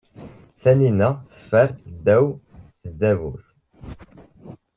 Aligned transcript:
Tanina 0.61 1.07
teffer 1.29 1.69
ddaw 1.97 2.25
tdabut. 2.91 3.45